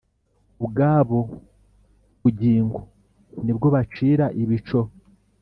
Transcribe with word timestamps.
ubwabo 0.63 1.19
bugingo 2.21 2.79
ni 3.43 3.51
bwo 3.55 3.67
bacira 3.75 4.25
ibico 4.41 4.81